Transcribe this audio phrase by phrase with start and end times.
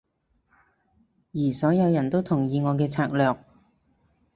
[1.33, 3.37] 而所有人都同意我嘅策略